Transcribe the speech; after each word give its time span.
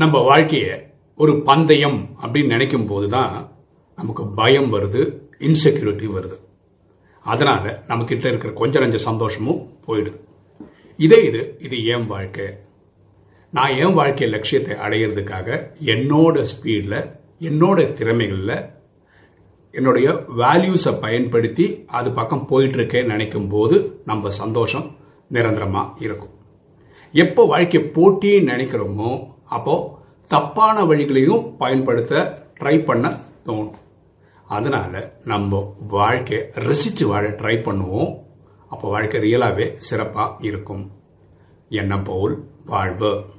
நம்ம 0.00 0.16
வாழ்க்கையை 0.26 0.74
ஒரு 1.22 1.32
பந்தயம் 1.46 1.96
அப்படின்னு 2.22 2.52
நினைக்கும் 2.54 2.86
போது 2.86 3.06
தான் 3.14 3.32
நமக்கு 3.98 4.24
பயம் 4.40 4.68
வருது 4.74 5.00
இன்செக்யூரிட்டி 5.46 6.06
வருது. 6.16 6.36
அதனால 7.24 7.64
நம்மக்கிட்ட 7.88 8.26
இருக்கிற 8.30 8.52
கொஞ்ச 8.60 8.80
நஞ்ச 8.80 8.98
சந்தோஷமும் 9.06 9.60
போயிடுது. 9.86 10.18
இதே 10.96 11.18
இது 11.28 11.40
இது 11.58 11.76
ஏன் 11.84 12.06
வாழ்க்கை. 12.06 12.46
நான் 13.52 13.74
என் 13.76 13.96
வாழ்க்கை 13.98 14.28
லட்சியத்தை 14.28 14.76
அடையிறதுக்காக 14.76 15.48
என்னோட 15.94 16.44
ஸ்பீடில் 16.52 17.00
என்னோட 17.48 17.92
திறமைகளில் 17.92 18.56
என்னுடைய 19.74 20.08
வேல்யூஸை 20.42 20.92
பயன்படுத்தி 21.00 21.66
அது 21.86 22.12
பக்கம் 22.18 22.46
போயிட்டு 22.52 22.78
இருக்கேன்னு 22.78 23.12
நினைக்கும் 23.14 23.48
போது 23.48 23.78
நம்ம 24.04 24.30
சந்தோஷம் 24.42 24.86
நிரந்தரமாக 25.28 26.04
இருக்கும். 26.06 26.34
எப்போ 27.12 27.42
வாழ்க்கை 27.54 27.82
போட்டின்னு 27.96 28.52
நினைக்கிறோமோ 28.54 29.10
அப்போ 29.48 29.98
தப்பான 30.28 30.84
வழிகளையும் 30.84 31.56
பயன்படுத்த 31.56 32.42
ட்ரை 32.60 32.84
பண்ண 32.84 33.16
தோணும். 33.46 33.74
அதனால 34.46 35.12
நம்ம 35.24 35.76
வாழ்க்கையை 35.88 36.46
ரசிச்சு 36.54 37.06
வாழ 37.06 37.28
ட்ரை 37.28 37.56
பண்ணுவோம். 37.56 38.18
அப்போ 38.68 38.88
வாழ்க்கை 38.88 39.20
ரியலாகவே 39.20 39.72
சிறப்பாக 39.72 40.36
இருக்கும். 40.40 40.90
எண்ணம் 41.68 42.02
போல் 42.02 42.48
வாழ்வு. 42.64 43.24